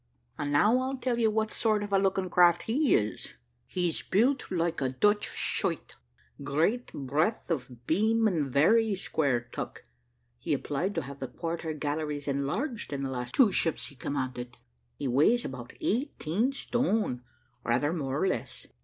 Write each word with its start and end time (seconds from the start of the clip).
And 0.39 0.51
now 0.51 0.79
I'll 0.79 0.97
tell 0.97 1.19
you 1.19 1.29
what 1.29 1.51
sort 1.51 1.83
of 1.83 1.93
a 1.93 1.99
looking 1.99 2.27
craft 2.27 2.63
he 2.63 2.95
is. 2.95 3.35
He's 3.67 4.01
built 4.01 4.49
like 4.49 4.81
a 4.81 4.89
Dutch 4.89 5.27
schuyt, 5.29 5.95
great 6.43 6.91
breadth 6.91 7.51
of 7.51 7.85
beam, 7.85 8.27
and 8.27 8.51
very 8.51 8.95
square 8.95 9.47
tuck. 9.53 9.83
He 10.39 10.55
applied 10.55 10.95
to 10.95 11.03
have 11.03 11.19
the 11.19 11.27
quarter 11.27 11.73
galleries 11.73 12.27
enlarged 12.27 12.91
in 12.91 13.03
the 13.03 13.29
two 13.31 13.43
last 13.45 13.53
ships 13.53 13.87
he 13.89 13.95
commanded. 13.95 14.57
He 14.95 15.07
weighs 15.07 15.45
about 15.45 15.73
eighteen 15.79 16.51
stone, 16.53 17.21
rather 17.63 17.93
more 17.93 18.21
than 18.21 18.29
less. 18.39 18.65